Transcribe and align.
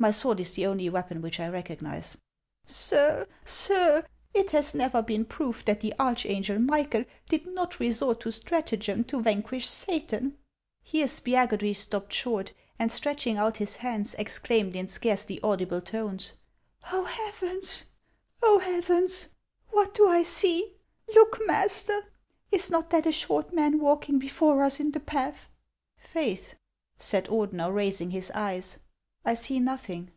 My 0.00 0.12
sword 0.12 0.38
is 0.38 0.54
the 0.54 0.64
only 0.64 0.88
weapon 0.88 1.20
which 1.22 1.40
I 1.40 1.48
recognize."" 1.48 2.16
Sir, 2.66 3.26
sir! 3.44 4.06
it 4.32 4.52
has 4.52 4.72
never 4.72 5.02
been 5.02 5.24
proved 5.24 5.66
that 5.66 5.80
the 5.80 5.92
archangel 5.98 6.60
Michael 6.60 7.04
did 7.28 7.46
not 7.48 7.80
resort 7.80 8.20
to 8.20 8.30
stratagem 8.30 9.02
to 9.06 9.20
vanquish 9.20 9.66
Satan." 9.66 10.38
Here 10.84 11.08
Spiagudry 11.08 11.74
stopped 11.74 12.12
short, 12.12 12.52
and 12.78 12.92
stretching 12.92 13.38
out 13.38 13.56
his 13.56 13.74
hands, 13.74 14.14
exclaimed 14.20 14.76
in 14.76 14.86
scarcely 14.86 15.40
audible 15.42 15.80
tones," 15.80 16.30
Oh, 16.92 17.02
heavens! 17.06 17.86
Oh, 18.40 18.60
heavens! 18.60 19.30
What 19.70 19.94
do 19.94 20.06
I 20.08 20.22
see? 20.22 20.76
Look, 21.12 21.40
master; 21.44 22.02
is 22.52 22.70
riot 22.70 22.90
that 22.90 23.06
a 23.06 23.10
short 23.10 23.52
man 23.52 23.80
walking 23.80 24.20
before 24.20 24.62
us 24.62 24.78
in 24.78 24.92
the 24.92 25.00
path?" 25.00 25.50
"Faith," 25.96 26.54
said 26.98 27.24
Ordener, 27.26 27.74
raising 27.74 28.12
his 28.12 28.30
eyes," 28.30 28.78
I 29.28 29.34
see 29.34 29.58
nothing." 29.58 30.12